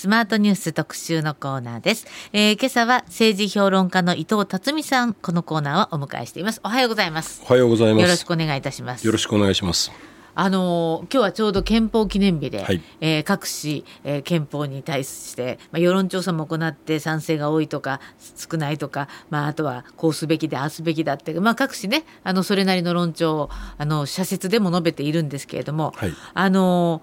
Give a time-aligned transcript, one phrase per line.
[0.00, 6.62] スマートニュース特集のコーナーです、えー、今朝は政治評論家の伊藤辰巳さんこのコーナーはお迎えしています。
[6.64, 7.42] おはようございます。
[7.44, 8.02] おはようございます。
[8.04, 9.06] よろしくお願いいたします。
[9.06, 9.92] よろしくお願いします。
[10.34, 18.00] あの今日はちょうど憲法記念日で、はい、えー、各市、えー、憲法に対して、まあ、世論調査も行って賛成が多いとか
[18.36, 27.02] 少ないとか、まあ、あとはこうすべきでああすべきだって、まあ、各市ねあのそれなりの論調をあの社説でも述べているんですけれども、はい、あの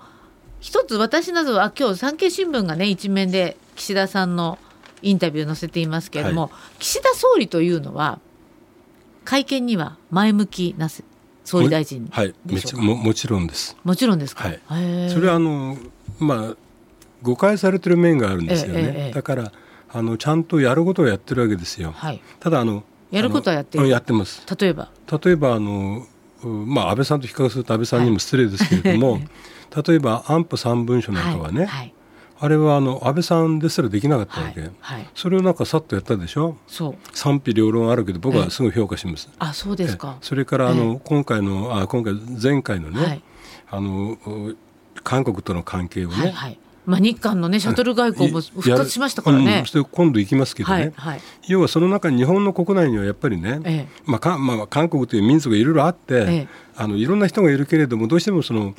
[0.59, 4.57] 一つ私などは今日産経新聞がね一面で岸田さんの
[5.01, 8.19] インタビュー載せていますけれども、はい、岸田総理というのは
[9.23, 10.89] 会見には前向きな
[11.43, 12.33] 総理大臣はい
[12.73, 13.77] ももちろんです。
[13.83, 14.59] もちろんですはい、
[15.09, 15.77] それはあの
[16.19, 16.55] まあ
[17.21, 19.51] 誤解されてる面があるんですよね、だから
[19.89, 23.87] あのちゃんとやることをやってるわけですよ、はい、ただあのやることはやってる。
[23.87, 24.43] やってます。
[24.59, 24.89] 例えば？
[25.23, 26.05] 例えばあの
[26.43, 29.29] まあ安倍さんと比較すると安倍さんにも失礼ですけれども、はい、
[29.75, 31.93] 例えば安保三文書なんかはね、はいはい。
[32.39, 34.69] あれはあの安倍さんですらできなかったわけ、
[35.15, 36.55] それをなんかさっとやったでしょ？
[36.67, 36.95] そう。
[37.13, 40.17] 賛否両論あるけど僕はすぐ評価します、あそうですか。
[40.21, 43.23] それからあの、今回のあ今回前回のね、はい、
[43.71, 44.17] あの
[45.03, 46.59] 韓国との関係をね、はいはい。
[46.85, 49.65] まあ、日韓の、ね、シャトル外交も復活しましたからね。
[49.73, 58.73] うん、今度行きますけどね、はいはい、要はその中に日本の国内にはやっぱりね、ええ、まあかまあ、韓国という民族がいろいろあって、え、あのいろんな人がいるけれどもどうしてもその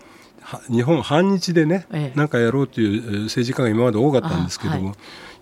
[0.71, 4.97] 日本反日でね、ええ、なんかやろうという政治家が今まで多かったんですけども、はい、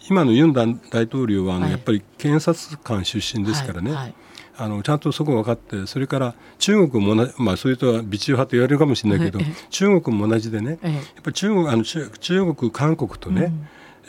[0.09, 4.15] 今のユン大統領はあの、やっぱり検察官出身ですからね、はいはい、
[4.59, 9.39] あのちゃんとそこ分かってそれから中国もまあ、そういうとは美中派と言われるかもしれないけど、
[9.71, 13.53] 中国も同じでね、やっぱり中国あの中国韓国とね、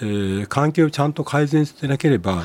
[0.02, 2.44] うん、えー、関係をちゃんと改善してなければ、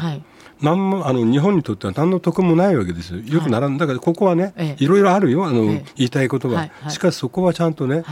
[0.61, 8.05] 何もあの日本にとっては何の得もないわけですよ、よくならん、だからここはね、いろいろあるよ、あの、言いたいことは、しかしそこはちゃんとね、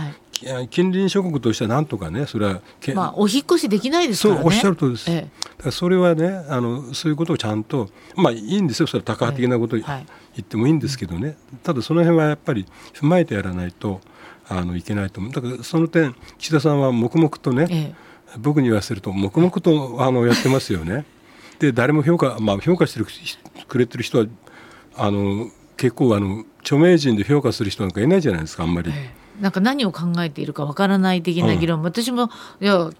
[0.70, 2.62] 近隣諸国としてはなんとかねそれは
[2.94, 4.40] まあお引越しできないですからね。
[4.40, 8.86] そうおっしゃるとりです、ええ、だからそれはねあのそういうことをちゃんとまあいいんですよ。
[8.86, 9.84] それは多角的なこと言
[10.40, 14.00] ってもいいんですけどね、ただその辺はやっぱり踏まえてやらないと
[14.48, 15.32] あのいけないと思う。
[15.32, 17.94] だからその点岸田さんは黙々とね、え、
[18.38, 21.04] 僕に言わせると黙々とあのやってますよね。
[21.58, 23.00] で誰も評価、まあ、評価して
[23.68, 24.26] くれてる人は
[24.96, 28.90] あの結構あの著名人で評価する人なんかいないじゃないですかあんまり。
[29.40, 32.30] なんか何を考えているかわからない的な議論、うん、私も
[32.60, 32.90] いや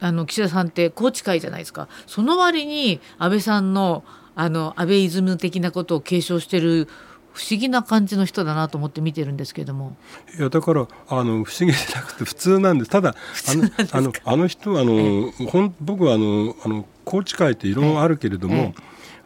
[0.00, 1.88] あの岸田さんって宏池会じゃないですか。
[2.06, 6.88] その割に安倍さんのあの安倍イズム的なことを継承してる
[7.32, 9.96] 不思議な感じの人だなと思って見てるんですけども。
[10.36, 12.90] いやだからあの不思議じゃなくて普通なんです。
[12.90, 13.14] ただ
[13.48, 18.74] あのあのあの人あの、ええ、ほん僕はあのあの宏池会っていろいろあるけれども、え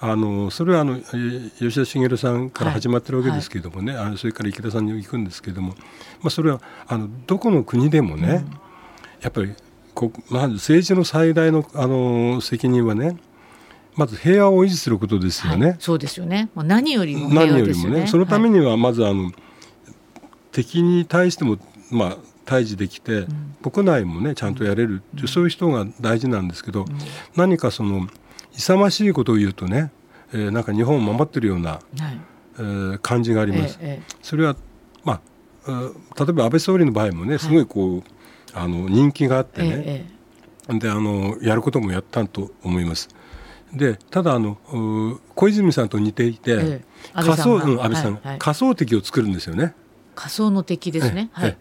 [0.01, 5.71] あのそれはあの吉田茂さんから始まってるわけですけれどもね、はい、あのそれから池田さんに行くんですけれども、
[6.21, 8.59] まあ、それはあのどこの国でもね、うん、
[9.23, 9.55] やっぱり
[9.95, 13.17] こまず政治の最大のあの責任はね
[13.97, 15.69] まず平和を維持することですよね。
[15.69, 16.51] はい、そうですよね。
[16.55, 18.07] もう何よりも、ね、何よりもね。
[18.07, 19.35] そのためにはまずあの、はい、
[20.53, 21.57] 敵に対しても
[21.91, 26.89] まあ対峙できて、うん、国内もねちゃんとやれる、うん、そういう人が大事なんですけど、うん、
[27.35, 28.07] 何かその
[28.57, 29.91] 勇ましいことを言うとね、
[30.33, 31.83] えー、なんか日本を守ってるような、はい
[32.59, 33.79] えー、感じがあります。
[33.81, 34.57] ええ、それは、
[35.05, 35.21] ま
[35.67, 35.71] あ、
[36.19, 38.03] 例えば安倍総理の場合もねすごいこう、はい、
[38.55, 40.07] あの人気があってね、
[40.69, 43.09] え、であのやることもやったと思います。
[43.73, 44.59] でただあの
[45.35, 49.75] 小泉さんと似ていて、仮想、うん、安倍さん、仮想敵を作るんですよね。
[50.15, 51.31] 仮想の敵ですね。
[51.33, 51.59] はい。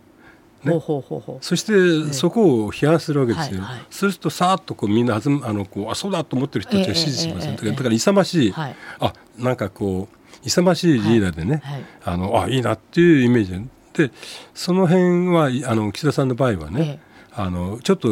[0.66, 1.38] ね、ほうほうほうほう。
[1.42, 13.70] そしてそこを批判するわけですよ、はいはい、そうするとさーっとこうみんなあのこうあそうだと思ってる人たちが支持します、ね、だから勇ましい、はい、あなんかこう勇ましいリーダーでね、はい、あのあいいなっていうイメージ。
[13.94, 14.12] で
[14.54, 17.00] その辺はあの岸田さんの場合はね、
[17.32, 18.10] あのちょっと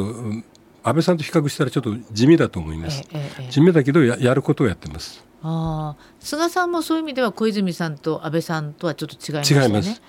[0.84, 3.04] 安倍さんと比較したらちょっと地味だと思います、
[3.50, 5.26] 地味だけどややることをやってます。
[5.42, 9.62] あ菅さんもそういう意味では小泉さんと安倍さんとはちょっと違いますね。
[9.62, 10.02] 違います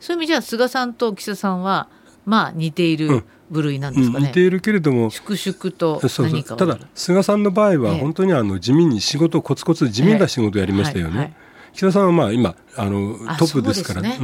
[0.00, 1.88] そういう意味じゃ菅さんと岸田さんは
[2.24, 5.10] まあ似ている部類なんですかね、うん、似ているけれども。
[5.10, 11.34] 粛々と何かただ菅さんの場合は本当にあの地味に仕事コツコツ地味な仕事をやりましたよね、はいはい、
[11.72, 14.02] 岸田さんはまあ今あのトップですから。
[14.02, 14.18] ね。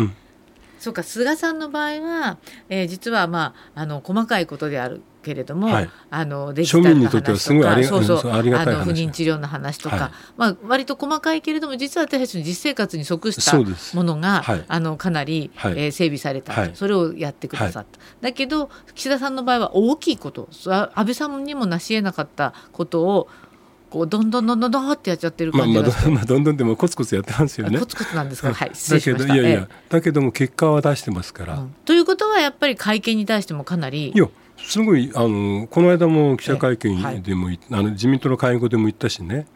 [0.79, 2.37] そうか菅さんの場合は、
[2.69, 7.37] えー、実はまああの細かいことであるけれども、はい、あのデジタルの話とか
[7.82, 13.59] そうそうありがたい不妊治療の話とか、はい、まあ割と細かいけれども実は私たちの実生活に即した
[13.97, 23.29] ものが、はい、あのかなり、はい、えー、整備された、それをやってくださった、だけど岸田さんの場合は大きいこと安倍さんにも成し得なかったことを
[23.91, 27.79] こうどんどんどんどんどんってやっちゃってる感じがまあ、まあ、どんどんでもコツコツやってますよね。
[27.79, 28.53] コツコツなんですか？
[28.53, 28.71] はい。
[28.71, 31.55] だけどいやいや、だけども結果は出してますから。
[31.55, 34.11] うん、ということはやっぱり会見に対してもかなり。
[34.12, 34.26] いや
[34.59, 39.47] すごいあのこの間も記者会見でも、はい、あの自民党の会合でも言ったしね。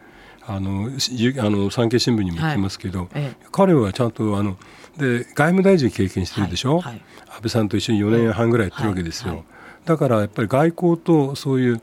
[0.51, 4.57] あのあの産経新聞にも言ってますけど、はい、彼はちゃんとあの
[4.97, 9.45] で外務大臣経験してるでしょ、はい、安倍さんと一緒に4年半ぐらいやってるわけですよ、
[9.85, 11.81] だからやっぱり外交とそういう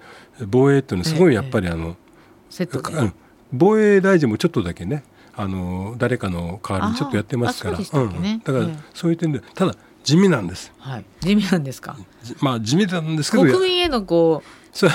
[0.49, 1.97] 防衛っていうのはすごいやっぱりあの、
[3.53, 5.05] 防衛大臣もちょっとだけね
[5.37, 10.73] あの誰かの代わりにちょっとやってますから、うん、だからそういう点でただ地味なんです。
[10.79, 11.97] はい、地味なんですか？
[12.41, 13.43] まあ地味なんですけど。
[13.45, 14.49] 国民へのこう。
[14.77, 14.91] そう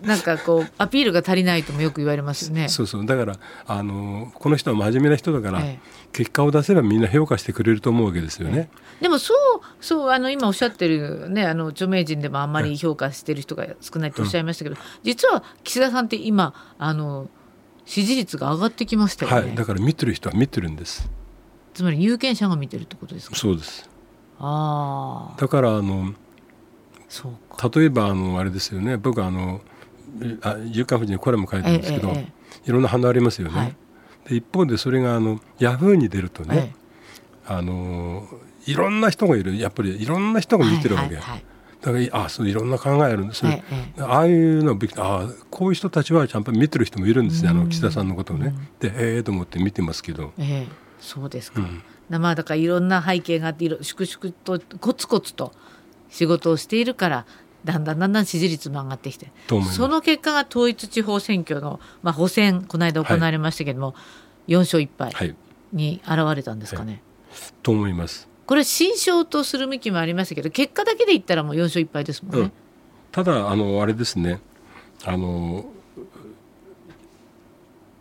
[0.00, 2.70] なんかこうアピールが足りないともよく言われますね。
[2.70, 5.78] そうそうだからあのこの人は真面目な人だから、ええ、
[6.12, 8.70] 結果を出せばみんな評価してくれると思うわけですよね。
[9.00, 17.28] え、でもそうそうあの今おっしゃってるねあの著名人でもあんまり評価してる人が少ないとおっしゃいましたけど、うん、実は岸田さんって今あの
[17.84, 19.48] 支持率が上がってきましたよね。
[19.48, 21.10] はい、だから見てる人は見てるんです。
[21.74, 23.36] つまり有権者が見てるってことですか？
[23.36, 23.90] そうです。
[24.38, 26.14] あだからあの
[27.74, 28.96] 例えばあのあれですよね。
[28.96, 29.60] 僕あの
[30.42, 32.28] あ夕刊フジにコラム書いてるんですけど、え
[32.66, 33.58] え、いろんな反応ありますよね。
[33.58, 33.76] はい、
[34.28, 36.74] で一方でそれがあのヤフーに出るとね、
[37.46, 38.28] あの
[38.66, 39.58] いろんな人がいる。
[39.58, 41.16] やっぱりいろんな人が見てるわけ。
[41.16, 41.44] はいはいはい
[41.80, 43.62] だからあそういろんな考えあるんですね、
[44.00, 48.52] ああいうのあこういう人たちはちゃんと見てる人もいるんですね、あの岸田さんのことをね。
[48.80, 50.32] でええー、と思って見てますけど。
[50.38, 50.68] えー、
[50.98, 55.52] そうですか、うんまあだからいろんな背景があって粛々とコツコツと
[56.08, 57.26] 仕事をしているから
[57.64, 59.30] だんだんだんだん支持率も上がってきて。
[59.74, 63.94] その結果が統一地方選挙の、まあ、補選この間行われましたけども、は
[64.46, 65.36] い、4勝1敗
[65.72, 67.02] に現れたんですかね。
[67.30, 68.28] はい、と思います。
[68.46, 72.40] これ新勝とする向きもありましたけど結果だけで言ったらもう4勝1敗ですもんね。
[72.40, 72.52] うん、
[73.12, 74.40] ただあのあれですね。
[75.04, 75.66] あの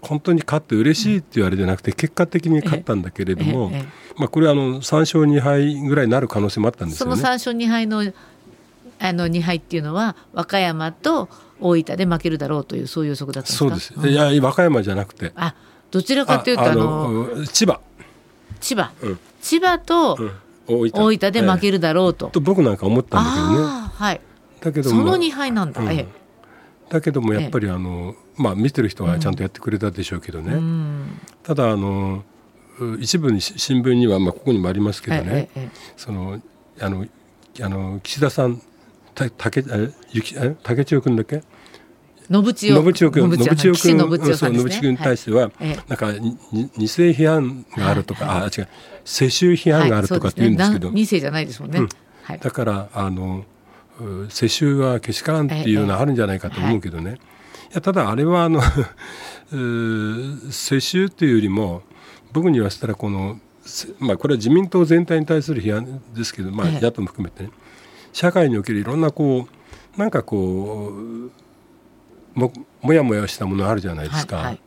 [0.02, 3.72] 本当に勝って嬉しいって言われじゃなくて結果的に勝ったんだけれども、
[4.16, 7.16] まあ、これはあの3勝2敗ぐらいになる可能性もあったんですよね。
[7.16, 8.14] その3勝2敗の
[9.00, 11.30] あの2敗っていうのは和歌山と
[11.60, 15.32] 大分で負けるだろうというそういう予測だったんですそうです、うん、いや和歌山じゃなくて。
[15.36, 15.56] あ
[15.92, 17.80] どちらかというとあの千葉。
[18.60, 20.18] 千葉、うん、千葉と
[20.68, 21.32] 大分。
[21.32, 23.90] で負けるだろうと、ええ、と僕なんか思ったんだけどね。
[23.94, 24.22] はい。
[24.60, 26.08] だけどその2敗なんだ、うん、ええ、
[26.90, 32.24] だけどもやっぱりあの、まあ見てる人はちゃんとやってくれたでしょうけどね、うん、ただあの
[33.00, 35.50] 一部に新聞には、まあ、ここにもありますけどね、
[35.96, 36.42] その
[36.80, 37.06] あの
[37.62, 38.62] あの岸田さん
[39.16, 41.42] た竹竹千代君だっけ？
[42.30, 45.50] 信千代君信千代君信千代君に対しては、
[45.88, 48.68] なんか二世批判があるとか、あ違う。
[49.06, 51.80] 世襲批判があるとかって言うんですけど、二世じゃないですもんね、
[52.42, 53.46] だからあの
[54.30, 57.18] 世襲はけしからんっていうのはあるんじゃないかと思うけどね、い
[57.74, 58.62] やただあれはあの
[60.52, 61.82] 世襲っていうよりも
[62.34, 63.40] 僕に言わせたらこの、
[64.00, 67.50] まあ、これは自民党全体に対する批判ですけど、まあ、野党も含めてね、
[68.14, 69.48] 社会におけるいろんなこ
[69.96, 74.62] うなんかこうももやもやしたものあるじゃないですか、はいはい、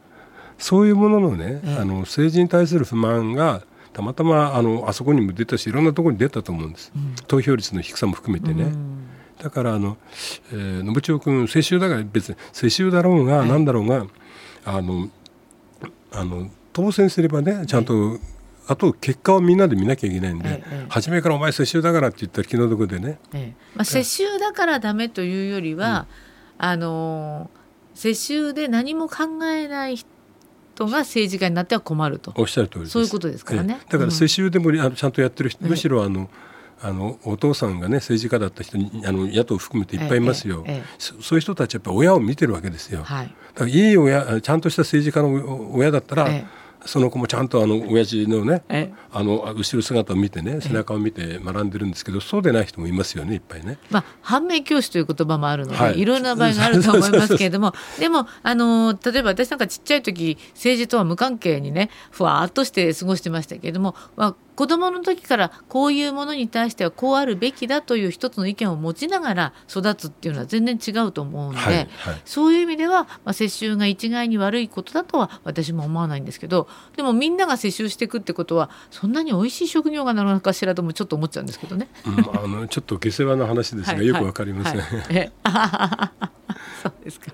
[0.59, 3.63] そういうもののね、あの政治に対する不満が
[3.93, 8.65] たまたまあのあそこにも出たしいろんなところに出たと思うんです、うん、投票率の低さも含めてね。
[8.65, 9.00] うん
[9.43, 9.97] だからあの、
[10.53, 14.07] えー、信千代君世襲だから別に世襲だろうが何だろうが、
[14.65, 15.09] あの
[16.13, 18.19] あの当選すればねちゃんと、
[18.69, 26.07] あと結果をみんなで見なきゃいけないんで、ええ、初めからお前世襲だからって言ったら気の毒でね、えまあ、世襲だからダメというよりは、
[26.59, 27.51] うん、あの
[27.95, 30.07] 世襲で何も考えない人
[30.87, 32.33] が政治家になっては困ると。
[32.37, 36.29] おっしゃる通りそういうことですからね、だから世襲でも、あのちゃんとやってる人、むしろあの、
[36.83, 46.29] あのお父さんがね政治家だった人にあの野党含めていっぱいいますよ、えええ、そういう人たちやっぱ親を見てるわけですよ、はい、だからいい親ちゃんとした政治家の親だったら、
[46.87, 48.63] その子もちゃんとあの親父のね
[49.13, 53.79] あの後ろ姿を見てね背中を見て学んでるんですけどそうでない人もいますよねいっぱいね。
[53.91, 71.89] まあ反面教師という言葉もあるので、はい、いろんな場合があると思いますけれどもでもあの例えば私なんかちっちゃい時政治とは無関係にねふわっとして過ごしてましたけれども、まあ、子どもの時からこういうものに対してはこうあるべきだという一つの意見を持ちながら育つっていうのは全然違うと思うので、はいはい、
[72.27, 81.89] そういう意味では、まあ、世襲が一概に悪いことだとは私も思わないんですけどでもみんなが世襲していくってことはそんなに美味しい職業がなのかしらともちょっと思っちゃうんですけどね。
[82.07, 85.33] うん、あのちょっと下世話な話ですが、はい、よくわかりません、はい。
[85.45, 86.31] はい、
[86.81, 87.33] そうですか。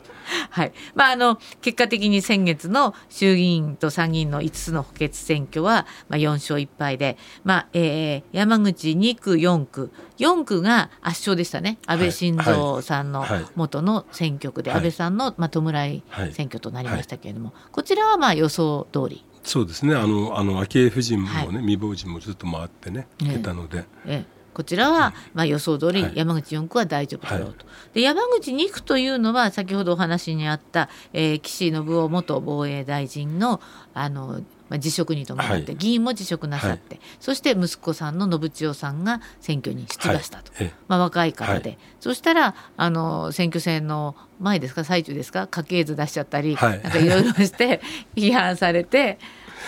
[0.50, 0.72] はい。
[0.94, 11.78] まあ、あの、結果的に先月の衆議院と参議院の5つの補欠選挙は、まあ、4勝1敗で、まあ、えー、山口2区、4区、4区が圧勝でしたね。
[11.86, 13.24] 安倍晋三さんの
[13.54, 19.24] 元の選挙区で、安倍さんの、まあ、弔い選挙となりましたけれども、こちらはまあ予想通り。
[19.44, 19.94] そうですね。
[19.94, 23.84] あの、あの昭恵夫人もね、未亡人もずっと回ってね、出たので。
[24.06, 27.66] ええこちらはまあ予想通り山口4区は大丈夫だろうと。
[27.66, 33.60] はい、で山口2区というのは先ほどお話にあった、えー、岸信夫元防衛大臣の
[33.92, 47.80] あのまあ、辞職に伴って、議員も辞職なさって、はい、そして息子さんの信千代さんが選挙に出馬したと、はい、まあ、若い方で、はい、そしたらあの選挙戦の前ですか最中ですか家系図出しちゃったり、なんかいろいろして
[48.16, 49.20] 批判されて。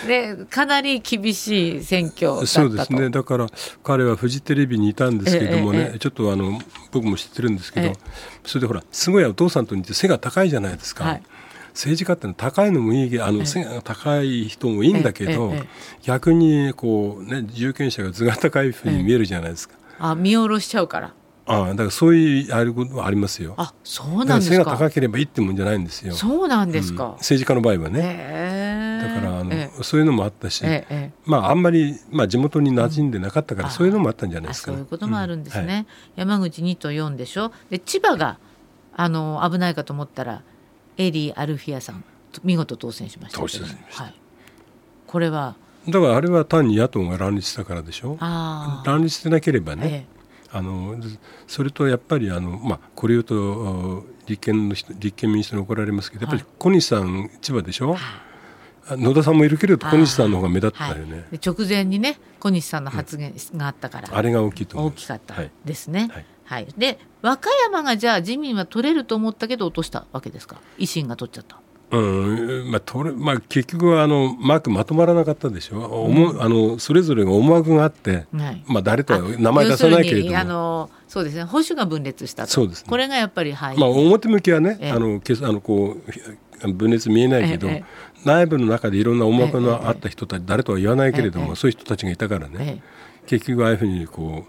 [0.07, 3.47] でかなり厳しい選挙だそうですねだから
[3.83, 6.59] 彼はフジテレビにいたんですけどもね、ちょっとあの
[6.91, 7.93] 僕も知ってるんですけど、
[8.45, 11.03] それでほらすごいお父さんと似て背が高いじゃないですか。
[11.03, 11.23] はい
[11.73, 15.53] 政治家ってのは高いのもいいあの背が高い人もいいんだけど、
[16.01, 19.75] 逆にこうね有権者が図が高いふうに見えるじゃないですか。
[19.99, 21.13] あ見下ろしちゃうから。
[21.45, 23.55] ああだからそういうあることはありますよ。
[23.57, 24.57] あそうなんですか。
[24.57, 26.13] 背が高ければいいってもんじゃないんですよ。
[26.13, 27.05] そうなんですか。
[27.05, 28.58] うん、政治家の場合はね。
[28.99, 30.63] だからあの、そういうのもあったし、
[31.25, 35.63] まああんまりまあ地元に馴染んでなかったから、そういうのもあったんじゃないですか、そういうこともあるんですね。
[35.63, 37.51] うんはい、山口2と4でしょ。
[37.69, 38.37] で千葉が
[38.95, 40.41] あの危ないかと思ったら
[40.97, 42.03] エリー・アルフィアさん
[42.43, 44.13] 見事当選しました、当選しました、はい、
[45.07, 45.55] これは
[45.87, 48.17] だからあれは単に野党が乱立したからでしょ。
[48.19, 50.05] 乱立してなければね、ええ、
[50.51, 50.97] あの
[51.47, 57.95] それとやっぱりあの、まあ、これ言うと立憲の人立憲民主党に怒られますけど、やっぱり小西さん千葉でしょ、
[58.97, 66.25] 野田さんもいるけれど小西さんの方が目立ったよね、はい、直前にね小西さんの発言があったから、うん、あれが大きいと大きかったですね、はい。
[66.45, 70.59] はい、で和歌山がじゃあ自民は取れると思ったけど落としたわけですか？
[70.77, 71.59] 維新が取っちゃった。
[71.91, 72.71] うん。
[72.71, 80.37] まあ取れまあ、結局はあのマークまとまらなかったでしょ、うん、あのそれぞれが思惑があって、はい、まあ、誰とは名前出さないけれども。
[80.37, 81.43] あのそうですね。
[81.43, 82.49] 保守が分裂したと。
[82.51, 83.77] そうです、ね、これがやっぱり、はい。
[83.77, 87.69] まあ、表向きはね、あのけあのこう分裂見えないけど、
[88.25, 92.81] 内部の中でいろんな思惑のあった人たち、誰とは言わないけれども、そういう人たちがいたからね、
[93.27, 94.45] 結局ああいうふうにこ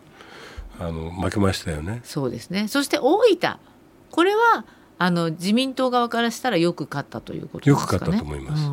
[0.81, 2.01] うあの負けましたよね。
[2.05, 2.69] そうですね。
[2.69, 3.59] そして大分、
[4.11, 4.65] これは
[4.99, 8.71] あの自民党側からしたらよく勝ったということ、ね、よく勝ったと思います。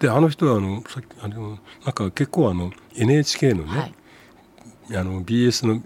[0.00, 5.82] で、あの人はあのさっきあのなんか結構あの NHK のね、はい、あの BS の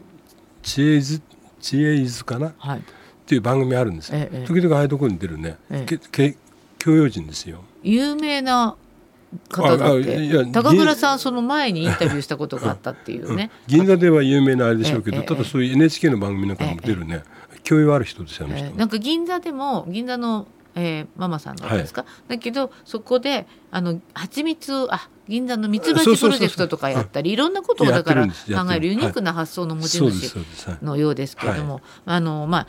[0.63, 1.23] 知恵図
[1.61, 2.83] 知恵図かな、はい、っ
[3.27, 4.19] ていう番組あるんですよ。
[4.19, 6.37] ええ、時々ああいうところに出るね、ええ、け
[6.85, 7.65] 教養人ですよ。
[7.83, 8.77] 有名な
[9.51, 17.23] 方だって高倉さんその前にインタビューしたことがあったっていうね、 銀座では有名なあれでしょうけど、ただそういう NHK の番組なんかも出るね、
[17.63, 27.37] 教養ある人ですよね、なんか銀座でも銀座のえー、ママさんのですか、はい、だけどそこであの蜂蜜あ銀座のミツバチプロジェクトとかやったりい。
[27.37, 28.33] ろんなことをだから考
[28.75, 30.37] えるユニークな発想の持ち主
[30.83, 32.67] のようですけれども、あのまあ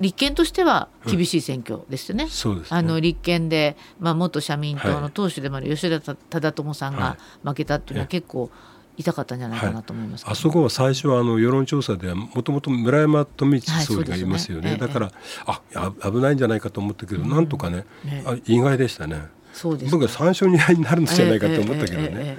[0.00, 2.28] 立憲としては厳しい選挙ですよね。
[2.44, 8.50] うんね、あの立憲で、まあ、元社民党の党首でもある吉田忠智さんが負けたっていうのは結構
[8.96, 14.70] 痛かったんじゃないかなと思います、ねはい、あそこは最初はあの世論調査ではもともと村山富市総理がいますよね。
[14.70, 15.12] はいね、だから、
[15.46, 15.62] あ
[16.02, 19.22] 危ないんじじゃないかと思ったけど、うん、なんとかね、ねあ意外でしたね。
[19.52, 22.38] そうです僕は3勝2敗になるんじゃないかと思ったけどね、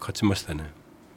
[0.00, 0.70] 勝ちましたね。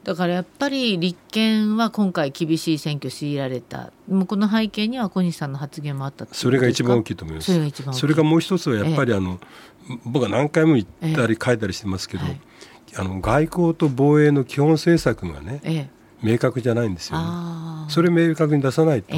[0.08, 3.92] だからやっぱり立憲は今回厳しい選挙強いられた。
[4.08, 7.48] もうこの背景には小西さんの発言もあったそれが一番大きいと思います。
[7.48, 9.38] それが一番それがもう一つはやっぱりあの、
[9.90, 12.40] ええ、僕は何回も言ったり書いたりしてますけど、え、
[12.96, 15.92] あの外交と防衛の基本政策がね、
[16.24, 17.26] 明確じゃないんですよね。
[17.90, 19.14] それ明確に出さないと、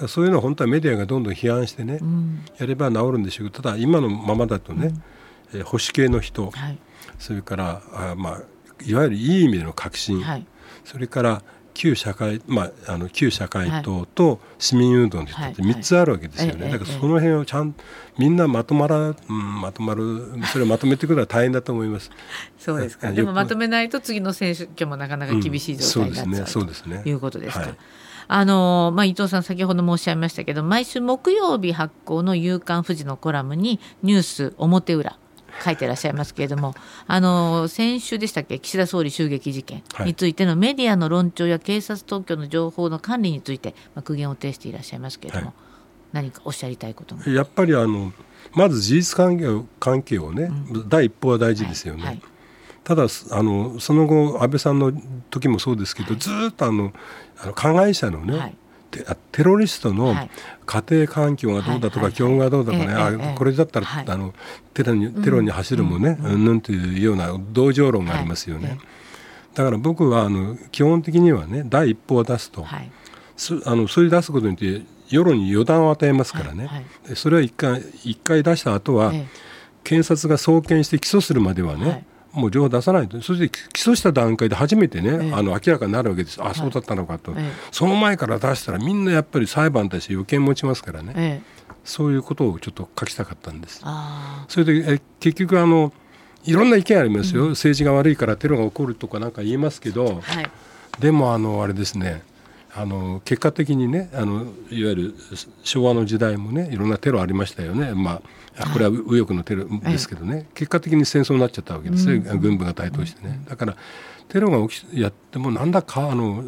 [0.00, 4.94] だそういうのは本当はメディアがどんどん批判してね、うん、やれば治るんでしょうけどただ今のままだとね、
[5.52, 6.78] うん、え保守系の人、はい、
[7.18, 8.42] それからあまあ
[8.86, 10.46] いわゆるいい意味での革新、はい、
[10.84, 11.42] それから
[11.74, 17.74] 旧社会、まあ、あの旧社会党と市民運動の人って3つあるわけですよね、だからその辺をちゃん
[18.18, 22.10] みんなまとまら、うん、まとまるそれをまとめていくのは大変だと思います。
[22.58, 23.10] そうですか。
[23.10, 26.66] でもまとめないと次の選挙もなかなか厳しい状態になっちゃう、
[27.02, 27.64] ということですか。
[27.64, 27.78] はい。
[28.28, 35.18] あのまあ、伊藤さん先ほど申し上げましたけど毎週木曜日発行の「夕刊富士」のコラムにニュース表裏
[35.64, 36.74] 書いてらっしゃいますけれども、
[37.06, 45.54] あの先週でしたっけ、岸田総理襲撃事件についてのメディアの論調や警察当局の情報の管理について、まあ、苦言を呈していらっしゃいますけれども、はい、
[46.12, 48.12] 何かおっしゃりたいことやっぱりあの
[48.54, 52.02] まず事実関係を関係をね、うん、第一歩は大事ですよね。
[52.02, 52.14] はい。
[52.14, 52.22] はい。
[52.84, 54.92] ただあのその後安倍さんの
[55.30, 56.92] 時もそうですけど、ずっとあの
[57.38, 58.56] あの加害者のね、
[59.32, 60.14] テロリストの
[60.66, 64.34] 家庭環境がどうだとか、境遇がどうだとかね、あこれだったら、あの
[64.74, 68.78] テロにテロに走るもね、うんぬんというような同情論がありますよね。
[69.54, 72.90] だから僕はあの基本的にはね第一報を出すと、はい、
[73.64, 79.12] あのそれ出すことによって世論に予断を与えますからね、はいはい、それは一回一回出した後は、
[79.84, 83.20] 検察が送検して起訴するまではね、もう情報出さないと。
[83.20, 86.42] そして起訴した段階で初めてね、ええ、あの明らかになるわけです。
[86.42, 91.42] あそうだったのかと、はいその前から出したらみんなやっぱり裁判に対して予見持ちますからね、
[91.84, 93.82] そういうことをちょっと書きたかったんです。
[94.48, 95.92] それでえ結局あの
[96.44, 100.46] いろんな意見ありますよ、うん、政治が悪いからテロが起こるとかなんか言いますけど、はい、
[101.00, 102.22] でもあのあれですね
[102.74, 105.14] あの結果的にねあのいわゆる
[105.62, 108.22] 昭和の時代もねいろんなテロありましたよね、ま
[108.56, 113.40] あ、これは右翼のテロですけどね、はい、結果的に戦争になっちゃったわけですね、うん、軍部が台頭してね。
[113.46, 113.76] だから
[114.28, 116.44] テロが起きやってもなんだかあの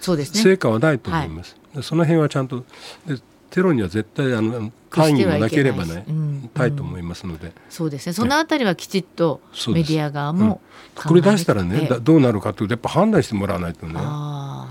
[0.00, 1.56] そうです、ね、成果はないと思います。
[1.74, 2.64] はい、その辺はちゃんと
[3.06, 3.18] で
[3.50, 8.12] テロには絶対あの会議もなければね、うん、たいと思いますので、そうですね。
[8.12, 10.60] そのあたりはきちっとメディア側も、
[10.94, 14.00] これ出したらね、どうなるかというとやっぱ判断してもらわないとね。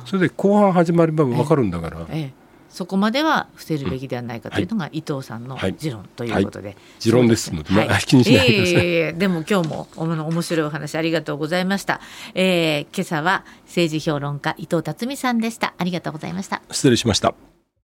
[0.06, 2.02] それで後半始まれば分かるんだから。
[2.10, 2.42] ええ。
[2.72, 6.76] そこまでは伏せるべきではないかというのが伊藤さんの持論ということで、はい。
[6.76, 12.00] はい、持論ですので、はい、気にしないでください、えー、でも今日も面白いお話ありがとうございました、
[12.34, 15.74] えー、今朝は政治評論家伊藤辰巳さんでした。
[15.78, 16.62] ありがとうございました。
[16.72, 17.51] 失礼しました